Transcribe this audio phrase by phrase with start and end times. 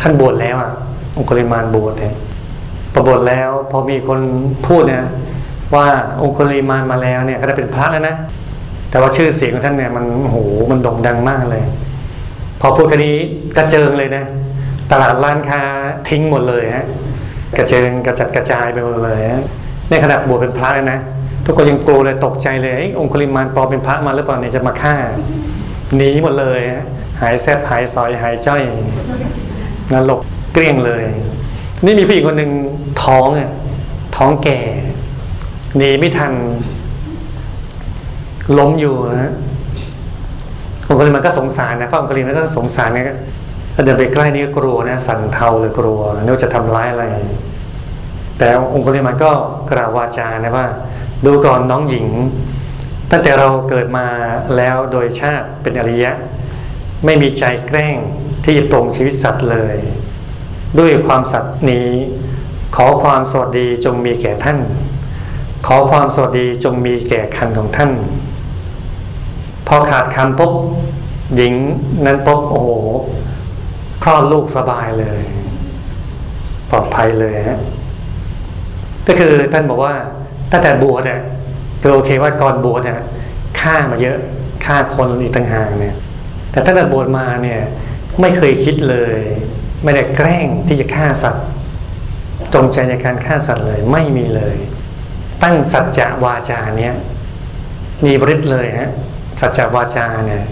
[0.00, 0.72] ท่านบวชแล้วอะ
[1.16, 2.14] องคุริมานบวชเนี่ย
[2.92, 4.20] พอบวชแล้วพอมีคน
[4.66, 5.04] พูดเนี่ย
[5.74, 5.86] ว่า
[6.22, 8.14] องคุริมานมาแล้วเนี่ย ก็ได้เป็นพระแล้วนะ
[8.90, 10.36] แต่ว่าชื่อเสียงของท่านเนี่ยมันโห
[10.70, 11.62] มันโด่งดังมากเลย
[12.60, 13.14] พอพูดคนี้
[13.56, 14.24] กระเจิงเลยนะ
[14.90, 15.62] ตลาดร้านค้า
[16.08, 16.86] ทิ้งหมดเลยฮะ
[17.56, 19.20] กระเจิงกระจัดกระจายไปหมดเลย
[19.90, 20.98] ในขณะบวชเป็นพระเลยนะ
[21.44, 24.94] ทุกคนยังกลัวเลยตกใจเลยองคุลิมานปอเป็นพระมาหรือเปล่าเนี่ยจะมาฆ่า
[25.96, 26.60] หนีหมดเลย
[27.20, 28.62] หายแซบหายซอยหายจ้อย
[29.92, 30.20] นรก
[30.52, 31.02] เกลี้ยงเลย
[31.84, 32.52] นี่มีผู้หญิงคนหนึ่ง
[33.04, 33.50] ท้องอะ
[34.16, 34.58] ท้องแก่
[35.76, 36.32] หนีไม่ทัน
[38.58, 39.32] ล้มอยู่นะ
[40.88, 43.18] องค์กลิมันก็สงสารนะพระองค์กลิมันก็สงสารเนี่ย
[43.74, 47.04] ถ้าเดินไปใกล้นี่ก็กลัวนะสั่นเทาเลยกลัวนึกจะทำร้ายอะไร
[48.38, 49.30] แต่องค์กลิมันก็
[49.70, 50.66] กล่าววาจานะว่า
[51.24, 52.06] ดูก่อนน้องหญิง
[53.10, 54.06] ตั้งแต่เราเกิดมา
[54.56, 56.12] แล้วโดยชาติเป็นอริยะ
[57.04, 57.96] ไม่มีใจแกล้ง
[58.44, 59.76] ที่จะปรงชีวิตสัตว์เลย
[60.78, 61.88] ด้วยความสัตย์นี้
[62.76, 64.58] ขอความสวัสดีจงมีแก่ท่าน
[65.66, 67.90] ขอความสวัสดีจงมีแก่คันของท่าน
[69.66, 70.52] พอขาดคำปุ๊บ
[71.36, 71.54] หญิง
[72.06, 72.70] นั้นปุ๊บโอ้โห
[74.02, 75.20] คลอดลูกสบายเลย
[76.70, 77.60] ปลอดภัยเลยฮะ
[79.08, 79.94] ก็คือท่านบอกว่า
[80.52, 81.20] ตั้งแต่บวชเนี่ย
[81.92, 83.00] โอเคว่าก่อนบวชเนี่ย
[83.60, 84.18] ฆ่ามาเยอะ
[84.64, 85.96] ฆ่าคนอีกต่างหากเนี่ย
[86.50, 87.60] แต่ตั้งแต่บวชมาเนี่ย
[88.20, 89.16] ไม่เคยคิดเลย
[89.84, 91.46] ไม่ได้แกล้งที่จะฆ่าสัตว์
[92.54, 94.56] จงใจในการฆ่าสัตว์เลยไม่มีเลย
[95.42, 96.94] ตั้งสัจจะวาจาเนี้ย
[98.04, 98.90] มีบริษเลยฮะ
[99.40, 100.42] สัจจะวาจาเนี่ย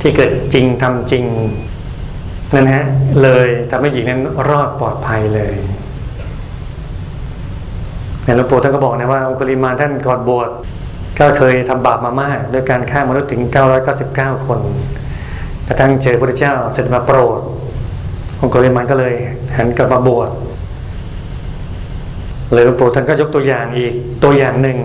[0.00, 1.24] ที่เกิดจริงทำจริง
[2.54, 2.84] นั่นฮะ
[3.22, 5.54] เลยทำให้หญิงนั้นรอดปลอดภัยเลย
[8.34, 10.50] หลวงปู่ท่านก็บอกนะว่าองคุลิมาท่านก่อนบวช
[11.18, 13.42] ก็เคยทำบาปมามากด้วยการฆ่ามนุษย์ถึง
[13.94, 14.60] 999 คน
[15.68, 17.40] กระทั่งเจอพระเจ้าเสร็จมาโปรด
[18.40, 19.14] องคุลิมานก็เลย
[19.56, 20.30] หันกลับมาบวช
[22.52, 23.94] เลยหลวงปู่ท่านก็ยกตัวอย่างอีก
[24.24, 24.78] ตัวอย่างหนึ่ง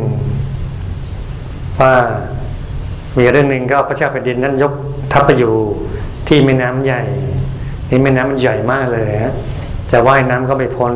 [1.80, 1.94] ว่า
[3.18, 4.74] มีเรื่องหนึ่งก็พระเจ้าแผ่นดินนั้นยก
[5.12, 5.54] ทัพไปอยู่
[6.28, 7.02] ที่แม่น้ำใหญ่
[7.90, 9.34] นี่แม่น้ำมันใหญ่มากเลยฮะ
[9.92, 10.94] จะว่ายน้ำก็ไม่พ้น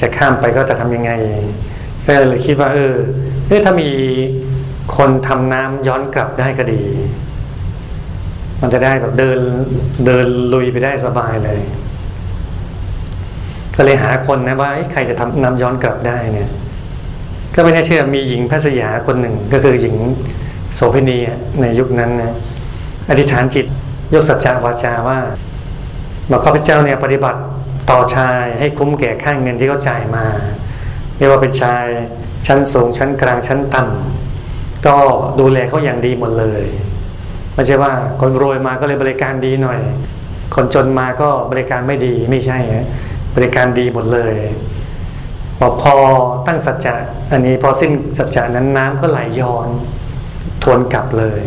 [0.00, 1.12] จะข้ามไปก็จะทำยังไง
[2.04, 2.94] ก็เลยคิดว่าเออ
[3.46, 3.90] เออถ้ามี
[4.96, 6.82] คนทำน้ำย้อนกลับได้ก็ดี
[8.60, 9.38] มันจะได้แบบเดิน
[10.06, 11.60] เดินลุยไปได้สบายเลย
[13.76, 16.50] ก็เลยหาคนนะว่าใครจะทำน้ำย้อนกลับได้เนี่ย
[17.54, 19.94] ก็ไม่น่าเชื่อมีหญิงพระสยาคนหนึ่งก็คือหญิง
[20.74, 21.18] โสเภณี
[21.60, 22.32] ในยุคนั้นนะ
[23.10, 23.66] อธิษฐานจิต
[24.14, 25.18] ยกสัจจาวาจาว่า
[26.30, 27.40] บอกข้าพเจ้าเนี่ยปฏิบัติ
[27.90, 30.24] ต่อชายให้คุ้มแก่ค่าเงินที่เขาจ่ายมา
[31.16, 31.84] ไม่ว่าเป็นชาย
[32.46, 34.96] ชั้นสูงชั้นกลางชั้นต่ำก็
[35.40, 36.62] ดูแลเขาอย่างดีหมดเลย
[37.54, 39.80] ไม่ใช่ว่าคนรวยมาก็เลยบริการดีหน่อย
[40.54, 42.58] คนจนมาก็บริการไม่ดีไม่ใช่
[43.36, 44.34] บริการดีหมดเลย
[45.60, 45.94] บอพอ
[46.46, 46.94] ตั้งสัจจะ
[47.32, 49.68] อันนี้พอสิ้นสัจจะนั้นน้ำก็ไหลย้อน
[50.62, 51.42] ทวนกลับเลย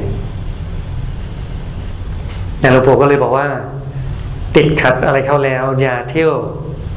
[2.59, 3.47] อย่างหลวงปู่ก็เลยบอกว่า
[4.55, 6.33] ติดขัดอะไรเข้าแล้ว อย่าเที่ยว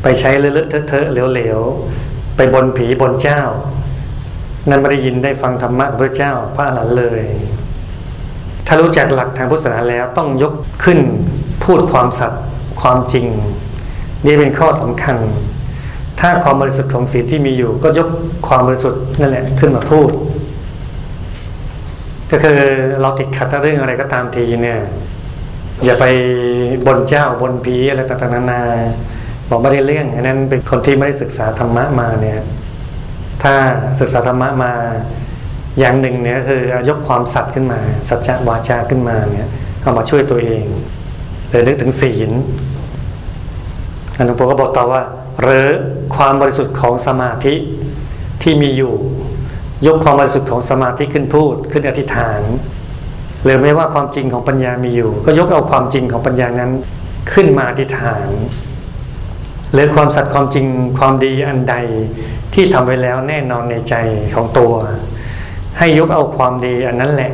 [0.03, 3.43] ไปใช้เลอะเทอะเหลวๆไปบนผีบนเจ้า
[4.69, 7.23] นั้นไม่ได้ยินได้ฟังธรรมะพระเจ้าพระอรหันต์เลย
[8.67, 10.53] ถ้ารู้จักหลักทางพุทธศาสนาแล้วต้องยก
[10.85, 10.99] ขึ้น
[11.65, 12.43] พูดความสัตย์
[12.81, 13.27] ความจริง
[14.27, 15.17] นี่เป็นข้อสำคัญ
[16.21, 18.09] ถ้าความบริสุทธิ์ของศีลที่มีอยู่ ก็ยก
[18.49, 20.11] ความบริสุทธิ์นั่นแหละขึ้นมาพูด
[22.31, 22.59] ก็คือ
[23.01, 24.81] เราติดขัดเรื่องอะไรก็ตามทีเนี่ย
[25.85, 26.05] อย่าไป
[26.87, 28.63] บนเจ้าบนผีอะไรต่างๆนานา
[29.49, 32.41] บอกไม่ได้เรื่องอันนั้นเป็นคนที่ไม่ได้ศึกษาธรรมะมาเนี่ย
[33.43, 33.55] ถ้า
[34.01, 34.73] ศึกษาธรรมะมา
[35.79, 39.49] อย่างหนึ่งเนี่ยคือยกความสัตย์ขึ้นมา สัจจะวาจาขึ้นมาเนี่ย
[39.83, 40.65] เอามาช่วยตัวเอง
[41.51, 42.31] เลยนึกถึงศีล
[44.17, 45.03] อันหลวงปู่ก็บอกต่อว่า
[45.43, 45.69] หรือ
[46.17, 47.55] ความบริสุทธิ์ของสมาธิ
[48.43, 48.95] ที่มีอยู่
[49.87, 52.41] ยกความบริสุทธิ์ของสมาธิขึ้นพูดขึ้นอธิษฐาน
[53.45, 56.71] หรือไม่ว่าความจริงของปัญญามีอยู่ ก็ยกเอาความจริงของปัญญานั้น
[57.33, 58.29] ขึ้นมาอธิษฐาน
[59.73, 60.67] หรือความสัตย์ความจริง
[60.99, 61.77] ความดีอันใด
[62.55, 63.95] ที่ทำไว้แล้วแน่นอนในใจ
[64.35, 64.73] ของตัว
[65.79, 67.33] ให้ยกเอาความดีอันนั้นแหละ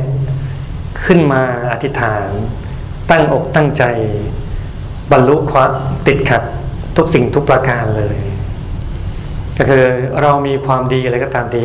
[1.05, 1.41] ขึ้นมา
[1.71, 2.27] อธิษฐาน
[3.09, 3.83] ตั้งอกตั้งใจ
[5.11, 5.71] บรรลุความ
[6.07, 6.43] ติดขัด
[6.97, 8.17] ทุกสิ่งทุกประการเลย
[9.57, 9.83] ก็คือ
[10.21, 11.61] เรามีความดีอะไรก็ตามที่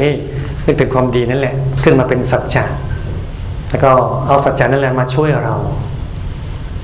[0.62, 2.64] ให้เป็นความดีนั่นแหละ ขึ้นมาเป็นสัจจะ
[3.68, 3.90] แล้วก็
[4.26, 5.56] เอาสัจจะนั่นแหละมาช่วยเรา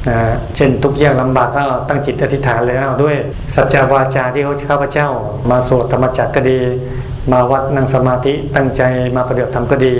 [0.08, 0.18] นะ
[0.56, 3.16] เช่นทุกอย่างลำบากก็ตั้งจิตอธิษฐานเลยเอาด้วย
[3.54, 5.08] สัจจวาจาที่เขาข้าพเจ้า
[5.50, 6.58] มาสวดธรรมจักรก็ดี
[7.32, 8.82] มาวัดนั่งสมาธิตั้งใจ
[9.16, 9.94] มาประเดี๋ยวทำก็ดี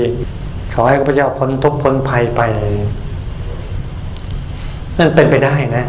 [0.74, 2.40] ขอให้ข้าพเจ้าพ้นทุกพ้นภัยไป
[4.98, 5.86] นั่นเป็นไปได้นะ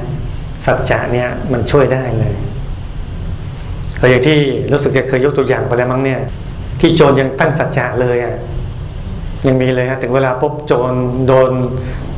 [0.66, 2.34] สัจจะเนี่ยมันช่วยได้เลย
[3.98, 4.38] แต่อย่างที่
[4.72, 6.20] รู้สึกจะเคยยกตัวอย่างไปแล้วมั้งเนี่ย
[6.80, 8.36] ที่โจรยังตั้งสัจจะเลยอะ
[9.48, 10.94] ยังมีเลยฮะถึงเวลาปุ๊บโจร
[11.28, 11.52] โดน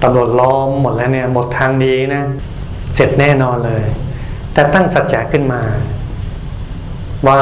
[0.04, 2.24] ตำรวจล้อมหมดแล้วเนี่ยหมดทางดีนะ
[2.96, 3.84] เสร็จแน่นอนเลย
[4.54, 5.62] แต่ตั้งสัจจะขึ้นมา
[7.28, 7.40] ว่า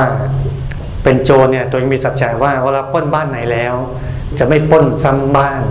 [1.04, 3.76] เป็นโจรเนี่ยตัวเองมีสัจจะว่าเวลาป้นบ้านไหนแล้ว
[4.40, 5.62] จะไม่ป้นซ้ำบ้าน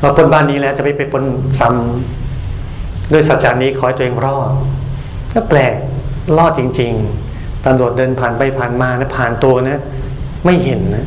[0.00, 1.24] เราป้นบ้านนี้แล้วจะไม่ไปป้น
[1.60, 4.50] ซ้ำด้วยสัจจานี้ขอให้ตัวเองรอด
[5.32, 5.74] ก็แปลก
[6.38, 6.92] รอดจริง
[7.28, 9.78] ๆตำรวจเดินผ่านไปผ่านมานะผ่านตัวนะ
[10.44, 11.06] ไม่เห็นนะ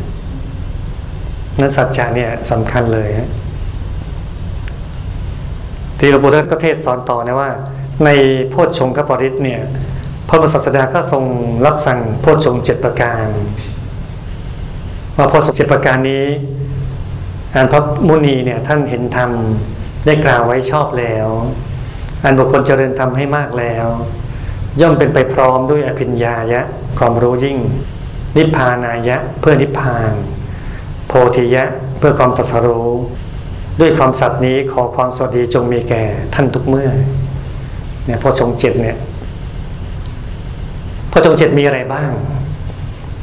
[1.60, 3.10] นั้นสัจจะเนี่ยสำคัญเลย
[6.00, 7.52] ที่หลวงปู่เทศก็เทศสอนต่อนะว่า
[8.06, 8.10] ใน
[8.50, 9.62] โพชฌงคปริตเนี่ย
[10.30, 11.24] พระบรมศาสดาก็ทรง
[11.66, 13.28] รับสั่งโพชฌงเจ็ดประการ
[15.18, 16.26] ว่าโพชฌงเจ็ดประการนี้
[17.56, 19.30] อันพระมุนีเนี่ยท่านเห็นธรรม
[20.06, 21.28] ได้กล่าวไว้ชอบแล้ว
[22.24, 23.88] อันบุคคลเจริญธรรมให้มากแล้ว
[24.82, 26.62] ย่อมเป็นไปพร้อมด้วยอภิญญายะ
[27.00, 27.58] ความรู้ยิ่ง
[28.38, 30.12] นิพพานายะเพื่อนิพพาน
[31.14, 31.64] โพธิยะ
[32.00, 32.88] เพื่อความตรัสรู้
[33.80, 36.02] ด้วยความสัตย์นี้ขอความสวัสดีจงมีแก่
[36.34, 36.90] ท่านทุกเมื่อ
[38.06, 38.98] เนี่ยพอชงเจ็ดเนี่ย
[41.12, 42.12] พอชงเจ็ดมีอะไรบ้าง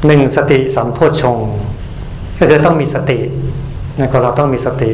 [0.05, 1.37] หนึ่งสติสัมโพชง
[2.37, 3.19] ก็คือต้องมีสติ
[3.99, 4.91] นะก็เราต้องมีสติ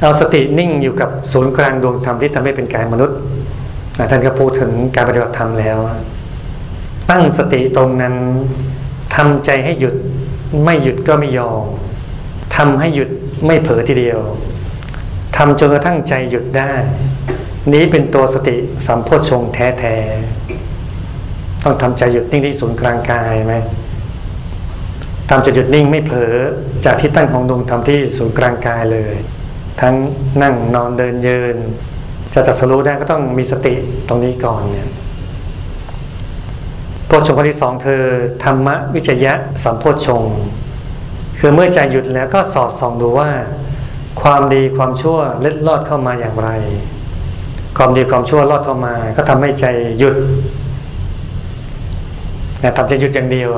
[0.00, 3.18] เอาสตินิ่งอยู่กับศูนย์กลางดวงธรรมที่ทำให้เป็นกายมนุษย์
[4.10, 5.78] ท่านก็พูดถึงการปฏิบัติธรรมแล้ว
[7.10, 8.14] ตั้งสติตรงนั้น
[9.14, 9.94] ทำใจให้หยุด
[10.64, 11.64] ไม่หยุดก็ไม่ยอม
[12.56, 13.08] ทำให้หยุด
[13.46, 14.20] ไม่เผลอทีเดียว
[15.36, 16.72] ทำจนกระทั่งใจหยุดได้
[17.72, 18.56] นี้เป็นตัวสติ
[18.86, 23.54] สัมโพชงแท้ๆต้องทำใจหยุดนิ่งที่ศูนย์กลางกายไหม
[25.30, 26.34] ทำใจหยุดนิ่งไม่เผลอ
[26.84, 29.14] จากที่ตั้งของดวงทำที่ศูนย์กลางกายเลย
[29.80, 29.94] ทั้ง
[30.42, 31.56] นั่งนอนเดินยืน
[32.34, 33.74] จะตัดสรู้ได้ก็ต้องมีสติ
[34.08, 34.88] ตรงนี้ก่อนเนี่ย
[37.14, 38.02] พชฌงข้อที่สองคือ
[38.44, 39.32] ธรรมวิจยะ
[39.64, 40.22] สัมโพชฌง
[41.38, 43.30] คือเมื่อใจหยุดแล้วก็สอดส่องดูว่า
[44.22, 46.50] ความดีความชั่วเล็ดลอดเข้ามาอย่างไร
[47.76, 49.66] ความดีความชั่วลอดเข้ามา ก็ทำให้ใจ
[49.98, 50.16] หยุด
[52.60, 53.50] แต่ทำใจหยุดอย่างเดียว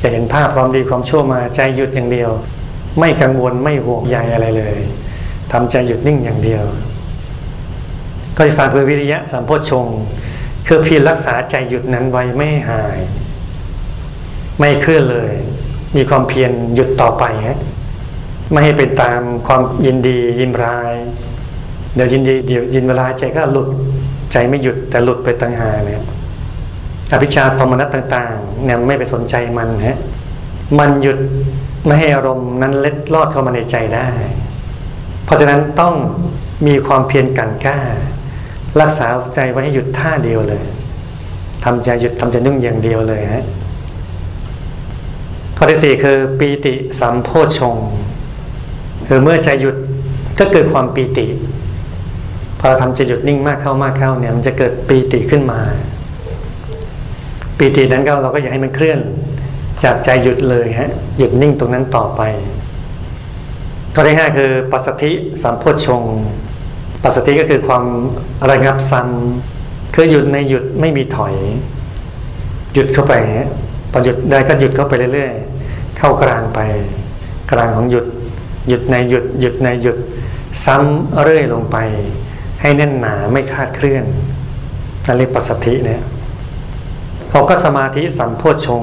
[0.00, 2.30] จะเห็นภาพความดีความชั่วมา ใจหยุดอย่างเดียว
[2.98, 4.74] ไม่กังวลไม่ห่วงใยอะไรเลย
[5.52, 6.64] ทำใจหยุดนิ่งอย่างเดียว
[8.36, 10.33] ก็จะสารเพื่อวิริยะสัมโพชฌงคื
[10.74, 12.98] อเพียรรักษาใจหยุดนั้นไว้ไม่หาย
[14.58, 15.32] ไม่เคลื่อนเลย
[15.96, 17.58] มีความเพียรหยุดต่อไปฮะ
[18.50, 20.92] ไม่ให้เป็นตามความยินดียินร้าย
[21.94, 23.68] เดี๋ยวยินดีเดี๋ยวยินร้ายใจก็หลุด
[24.32, 26.02] ใจไม่หยุดแต่หลุดไปตั้งหาเนี่ย
[27.12, 29.98] อภิชาธรรมนัตต่างๆเนี่ยไม่ไปสนใจมันฮะ
[30.78, 31.18] มันหยุด
[31.86, 34.08] ไม่ให้อารมณ์นั้นเล็ดลอดเข้ามาในใจได้
[35.24, 35.94] เพราะฉะนั้นต้อง
[36.66, 37.78] มีความเพียรกันกล้า
[38.80, 40.62] รักษาใจไว้ให้หยุดท่าเดียวเลย
[41.64, 43.44] ทำใจหยุดทำใจนุ่งอย่างเดียวเลยฮะ
[45.56, 47.76] ข้อที่สี่คือปีติสัมโพชง
[49.08, 49.76] คือเมื่อใจหยุด
[50.38, 51.26] ก็เกิดความปีติ
[52.58, 55.60] พอเราทำใจหยุดนิ่งมากเข้ามากเข้าเนี่ย มันจะเกิดปีติขึ้นมา
[57.58, 58.98] ปีตินั้นก็เราก็อยากให้มันเคลื่อน
[59.84, 62.22] จากใจหยุดเลยฮะหยุดนิ่งตรงนั้นต่อไป
[63.94, 65.12] ข้อที่ห้าคือปัสสธิ
[65.42, 66.02] สัมโพชง
[67.04, 67.84] ปัสสติก็คือความ
[68.50, 71.34] ระงับซ้ำคือหยุดในหยุดไม่มีถอย
[72.72, 73.14] หยุดเข้าไป
[73.92, 76.60] พอหยุดได้ก็หยุดเข้าไปเรื่อยๆ เข้ากลางไป
[77.50, 78.06] กลางของหยุด
[78.68, 79.96] หยุดในหยุด หยุดในหยุด
[80.64, 81.76] ซ้ำเรื่อยลงไป
[82.60, 84.04] ให้แน่นหนาไม่คลาดเคลื่อน
[85.06, 86.02] นั่นเรียกปัสสติเนี่ย
[87.30, 88.82] เขาก็สมาธิสัมโพชง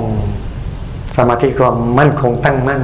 [1.18, 2.82] สมาธิความมั่นคงตั้งมั่น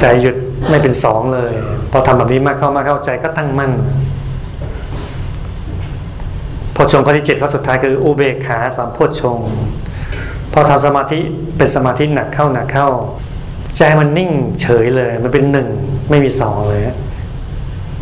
[0.00, 0.36] ใจหยุด
[0.70, 1.52] ไม่เป็นสองเลย
[1.90, 3.72] พอทำแบบนี้มากเข้ามาเข้าใจก็ตั้งมั่น
[6.80, 9.38] พชงข้อที่เจ็ดข้อสุดท้ายคืออุเบกขาสามโพชง
[10.52, 11.18] พอทำสมาธิ
[11.56, 12.88] เป็นสมาธิหนักเข้าหนักเข้า
[13.76, 14.30] ใจมันนิ่ง
[14.62, 15.68] เฉยเลย มันเป็นหนึ่ง
[16.10, 16.82] ไม่มีสองเลย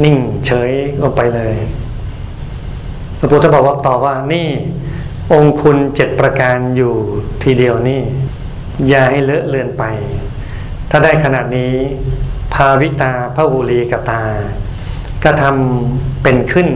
[0.05, 0.17] นิ่ง
[0.47, 0.71] เฉย
[1.03, 1.55] ลงไปเลย
[3.19, 4.49] พระพุทธบอกว่าต่อว่านี่
[5.33, 6.95] องคุณเจ็ดประการอยู่
[7.43, 8.03] ทีเดียวนี่
[8.89, 9.85] อย่าให้เลอะเลือนไป
[10.91, 11.73] ถ้าได้ขนาดนี้
[12.55, 14.23] ภาวิตาพระบุรีกตา
[15.25, 16.69] ก็ทำเป็นขึ้น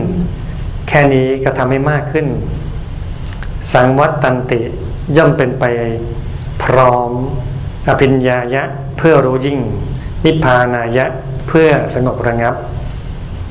[0.87, 2.27] แค่นี้ก็ทำให้มากขึ้น
[3.73, 4.61] สังวัตตันติ
[5.17, 5.65] ย่อมเป็นไป
[6.63, 7.11] พร้อม
[7.87, 8.63] อภิญญายะ
[8.97, 9.59] เพื่อรู้ยิ่ง
[10.25, 11.05] นิพพานายะ
[11.47, 12.55] เพื่อสงบระงับ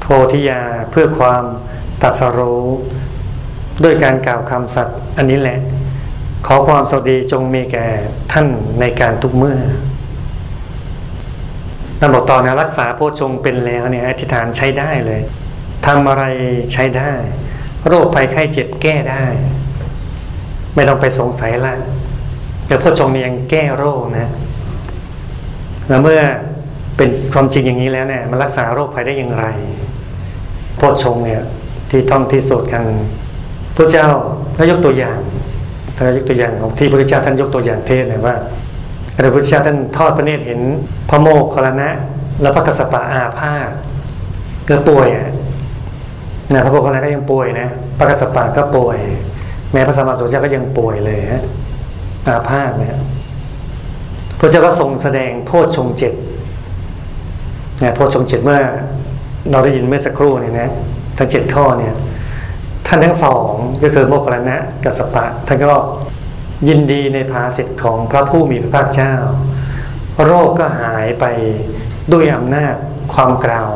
[0.01, 1.45] โพธิยาเพื่อความ
[2.03, 2.65] ตัดสรู้
[3.85, 5.59] ด้วยการกล่าวคำสัตย์อันนี้แหละ
[6.47, 7.87] ขอความสวัสดีจงมีแก่
[8.33, 8.47] ท่าน
[8.81, 9.59] ในการทุกเมื่อ
[11.99, 15.21] เราบอกต่อนะรักษาโพชงเป็นแล้วเนี่ยอธิษฐานใช้ได้เลย
[15.87, 16.25] ทำอะไร
[16.73, 17.13] ใช้ได้
[17.89, 19.25] โรคภัยไข้เจ็บแก้ได้
[20.75, 21.75] ไม่ต้องไปสงสัยละ
[22.67, 24.29] แต่โพชงเนี่ยังแก้โรคนะ
[25.89, 26.21] แล้วเมื่อ
[26.97, 29.47] เป็นความจริงอย่างนี้แล้วเนี่ยมันรักษาโรคภัยได้อย่างไร
[30.77, 31.43] โพชงเนี่ย
[31.91, 32.85] ที่ท่องที่สุดกัน
[33.77, 34.07] พระเจ้า
[34.57, 35.19] ถ้ายกตัวอย่าง
[35.97, 38.35] ถ้ายกตัวอย่างของที่พระเจ้าท่านยกตัวอย่างเทศเลยว่า
[39.15, 40.61] พระพุทธเจ้าท่านทอดพระเนตรเห็น
[41.11, 41.91] พระโมคคลลานะ
[42.43, 43.71] และพระกสปะอาพาธ
[44.69, 45.29] ก็ป่วยอะ
[46.55, 47.69] นะพระโมคคัลลานะก็ยังป่วยนะ
[47.99, 48.99] พระกสปะก็ป่วย
[49.73, 51.43] แม้พระสัมมาสัมพุทธเจ้าก็ยังป่วยเลยฮะ
[52.27, 52.97] อาพาธเนี่ย
[54.39, 56.13] พระเจ้าก็ทรงแสดงโพชฌงเจ็ด
[57.83, 58.61] นี่ยโพชฌงเจ็ดเมื่อ
[59.51, 60.69] เราได้ยินเมื่อสักครู่เนี่ยนะ
[61.19, 61.95] ทั้งเจ็ดข้อเนี่ย
[62.87, 63.49] ท่านทั้งสอง
[63.83, 65.67] ก็คือโมคคัลลนะกัสปะท่านก็
[66.69, 69.15] ยินดีในภาสิทธิ์ของพระผู้มีพระภาคเจ้า
[70.25, 71.25] โรคก็หายไป
[72.13, 72.75] ด้วยอำนาจ
[73.15, 73.71] ความกล่าว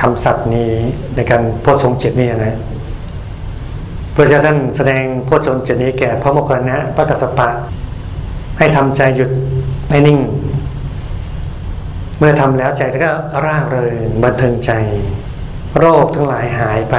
[0.00, 0.72] คำสัตย์นี้
[1.14, 2.56] ในการโพชฌงเจ็ดนี้นะ
[4.14, 7.48] พระเจ้าท่านแสดงโพชฌงเจ็ดนี้แก่พระโมคคัลลานะพระกัสสปะ
[8.58, 9.30] ให้ทำใจหยุด
[9.90, 10.18] ให้นิ่ง
[12.18, 13.12] เมื่อทำแล้วใจก็
[13.44, 14.72] ร่าเริงบันเทิงใจ
[15.78, 16.96] โรคทั้งหลายหายไป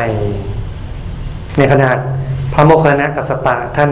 [1.58, 1.98] ในขนาด
[2.54, 3.92] พระโมคคัลลานะกัสสปะท่าน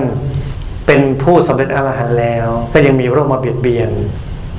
[0.85, 3.91] เป็นผู้สำเร็จอรหันต์แล้ว ก็ยังมีโรคมาเบียดเบียน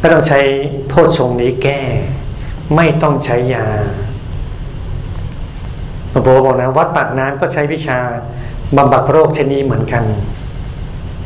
[0.00, 0.40] ก็ต้องใช้
[0.88, 1.80] โพชฌงนี้แก้
[2.76, 3.66] ไม่ต้องใช้ยา
[6.11, 7.99] หลวงปู่บอกนะวัดปากน้ำก็ใช้วิชา
[8.76, 10.02] บำบัดโรคเช่นนี้เหมือนกัน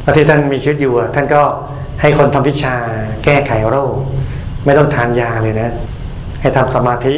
[0.04, 1.42] พระที่ท่านมีชีวิตอยู่ท่านก็
[2.00, 2.74] ให้คนทำวิชา
[3.24, 3.94] แก้ไขโรค
[4.64, 5.70] ไม่ต้องทานยาเลยนะ
[6.40, 7.14] ให้ทำสมาธิ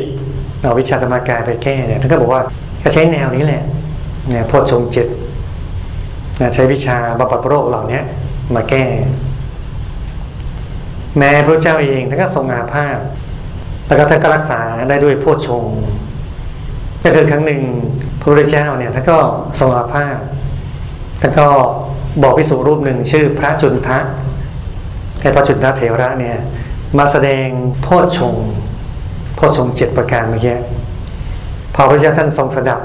[0.61, 2.43] เอาวิชาธรรมกายไปแก้เนี่ยท่านก็บอกว่า
[2.83, 3.63] ก็ใช้แนวนี้แหละ
[4.29, 5.09] เนี่ยโพชงจิต
[6.41, 8.01] นะใช้วิชาบำบัดโรคเหล่านี้
[8.55, 8.85] มาแก้
[11.19, 12.99] แม้พระเจ้าเองท่านก็ทรงอาภาพ
[13.87, 15.65] แล้วก็ท่านก็รักษาได้ด้วยโพชง
[17.07, 17.63] ก็คือครั้งหนึ่ง
[18.21, 19.19] พระพุทธเจ้าเนี่ยท่านก็
[19.61, 20.17] ทรงอาภาพ
[21.21, 21.47] ท่านก็
[22.23, 23.99] บอกพิสูรรูปหนึ่งชื่อพระจุนทะ
[25.21, 26.37] ให้พระจุนทะเถระเนี่ย
[26.99, 27.47] มาแสดง
[27.83, 28.35] โพชง
[29.37, 30.57] โพชงเจ็ดประการเมื่อกี้
[31.75, 32.81] พอพระเจ้าท่านทรงสดับ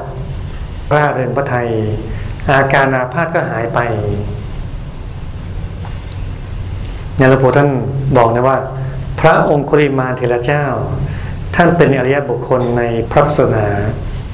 [0.94, 1.68] ร่าเริงพระไทย
[2.50, 3.80] อาการอาพาธก็หายไป
[7.16, 7.70] เนี่ยหลวงปู่ท่าน
[8.18, 8.58] บอกนะว่า
[9.20, 10.66] พระองค์คุริมาเถระเจ้า
[11.56, 13.68] ท่านเป็นอริยบุคคลในพระศาสนา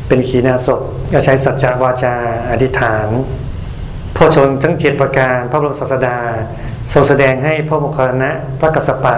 [0.07, 0.81] เป็นขีณาสพ
[1.13, 2.15] ก็ใช้สัจจวาจา
[2.51, 3.07] อธิษฐาน
[4.15, 6.17] พระชนทั้งเจ็ดประการพระบรมศาสดา
[6.93, 9.15] ทรงแสดงให้พระมคคัลนะพระกัสสปะ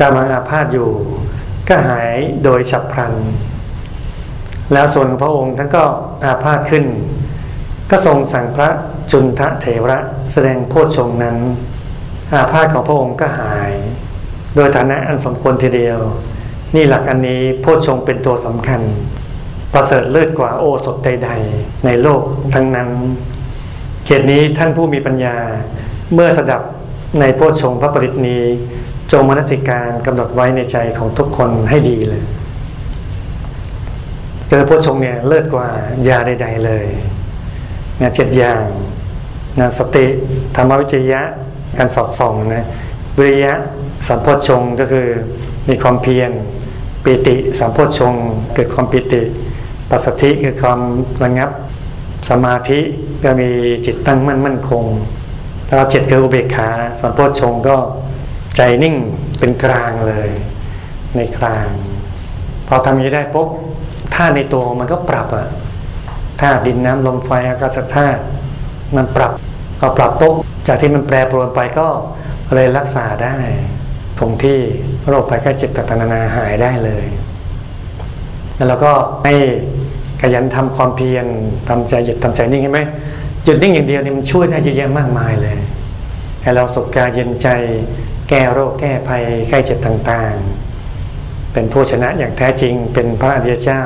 [0.00, 0.90] กำลังอาพาธอยู่
[1.68, 2.14] ก็หาย
[2.44, 3.12] โดยฉับพลัน
[4.72, 5.84] แล้วส่วนของพระองค์ท่านก็
[6.24, 6.84] อาพาธขึ้น
[7.90, 8.68] ก็ทรงสั่งพระ
[9.10, 9.98] จุนทะเถระ
[10.32, 11.36] แสดงโพชงนั้น
[12.34, 13.72] อาพาธของพระองค์ก็หาย
[14.56, 15.98] โดยฐานะอันสมควรทีเดียว
[16.74, 18.80] นี่หลักอันนี้โพชงเป็นตัวสำคัญ
[19.74, 22.22] ประเสริฐเลิศกว่าโอสถใด ๆ ในโลก
[22.54, 22.88] ทั้งนั้น
[24.06, 25.36] เหตุนี้ท่านผู้มีปัญญา
[26.14, 26.62] เมื่อสดับ
[27.20, 28.42] ในโพชฌงพระปริตนี้
[29.12, 32.22] จงมนสิการกำหนดไว้ในใจของทุกคนให้ดีเลย
[34.48, 35.68] เจอโพชฌงเนี่ยเลิศกว่า
[36.08, 36.86] ยาใด ๆ เลย
[37.98, 38.62] เนี่ยเจ็ดอย่าง
[39.60, 40.04] นะสติ
[40.56, 41.20] ธรรมวิจยะ
[41.78, 42.66] การสอดส่องนะ
[43.18, 43.52] วิริยะ
[44.08, 45.06] สัมโพชฌงก็คือ
[45.68, 46.30] มีความเพียร
[47.04, 48.14] ปิติสัมโพชฌง
[48.54, 49.22] เกิดความปิติ
[49.96, 50.80] ปัสสธิคือความ
[51.24, 51.50] ระงับ
[52.30, 52.78] สมาธิ
[53.24, 53.48] ก็มี
[53.86, 54.84] จิตตั้งมั่นมั่นคง
[55.66, 56.68] แล้วเจ็ดคืออุเบกขา
[57.00, 57.76] สัมโพชงก็
[58.56, 58.96] ใจนิ่ง
[59.38, 60.30] เป็นกลางเลย
[61.16, 61.68] ในกลาง
[62.68, 63.48] พอทำย่างนี้ได้ปุ๊บ
[64.14, 65.48] ธาในตัวมันก็ปรับอะ
[66.40, 68.20] ธาดินน้ำลมไฟอากาศธาตุ
[68.96, 69.32] มันปรับ
[69.78, 70.34] พอปรับปุ๊บ
[70.66, 71.86] จากที่มันแปรปรวนไปก็
[72.54, 73.36] เลยรักษาได้
[74.18, 74.58] คงที่
[75.08, 77.06] โรคภัยแค่เจ็บต่างๆนานาหายได้เลย
[78.56, 78.92] แล้วเราก็
[79.24, 79.34] ให้
[80.26, 81.26] ขยันทำความเพียร
[81.68, 82.80] ทำใจหยุดทำใจนิ่งใช่ไหม
[83.44, 85.56] หยุดนิ่งอย่างเดียวนี่มันช่วยได้เยอะแยะมากมายเลย
[86.42, 87.48] ให้เราสบกายเย็นใจ
[88.28, 93.82] แก้โรคแก้ภัยไข้เจ็บต่างๆ เป็นผู้ชนะอย่างแท้จริง เป็นพระอริยเจ้า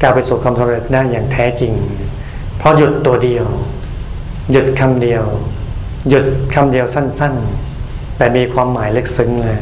[0.00, 1.72] ก้าวไปสู่ความสำเร็จได้อย่างแท้จริง
[2.58, 3.46] เพราะหยุดตัวเดียว
[4.52, 5.24] หยุดคำเดียว
[6.08, 9.60] หยุดคำเดียวสั้นๆ แต่มีความหมายลึกซึ้งเลย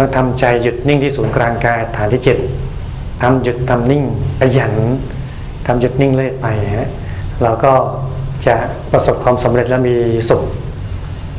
[0.00, 2.38] ต้องทำใจหยุดนิ่งที่ศูนย์กลางกายฐานที่เจ็ด
[3.22, 4.04] ทำหยุดทำนิ่ง
[4.40, 4.74] ขยัน
[5.66, 6.46] ทำหยุดนิ่งเล่ยไป
[6.76, 6.90] ฮะ
[7.42, 7.72] เราก็
[8.46, 8.54] จะ
[8.92, 9.96] ประสบความสำเร็จและมี
[10.30, 10.42] สุข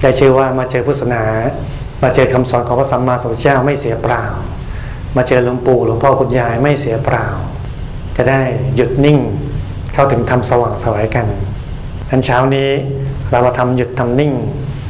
[0.02, 1.24] ได้ชื่อว่ามาเจอพุทธศาสนา
[2.04, 4.24] มาเจอคำสอนของพระสัมมาสัมพุทธเจ้าไม่เสียเปล่า
[5.16, 7.26] มาเจอหลวงปู่หลวงพ่อคุณยายไม่เสียเปล่า
[8.18, 8.42] จะได้
[8.76, 9.18] หยุดนิ่ง
[9.94, 11.28] เข้าถึงทำสว่างสวยกัน
[12.10, 12.70] ทันเช้านี้
[13.32, 14.34] เรามาทำหยุดทำนิ่ง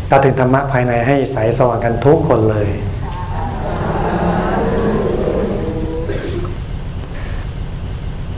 [0.09, 2.67] เราถึงธรรมะภายในให้ใสสว่างกันทุกคนเลย